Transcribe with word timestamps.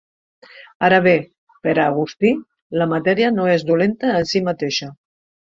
Ara 0.87 0.97
bé, 1.07 1.13
per 1.67 1.75
a 1.75 1.85
Agustí, 1.93 2.33
la 2.83 2.89
matèria 2.97 3.29
no 3.37 3.47
és 3.59 3.67
dolenta 3.71 4.13
en 4.17 4.29
si 4.33 4.43
mateixa. 4.49 4.91